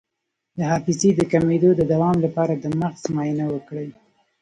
د 0.57 0.59
حافظې 0.71 1.11
د 1.15 1.21
کمیدو 1.31 1.69
د 1.75 1.81
دوام 1.91 2.15
لپاره 2.25 2.53
د 2.57 2.65
مغز 2.79 3.01
معاینه 3.15 3.45
وکړئ 3.53 3.89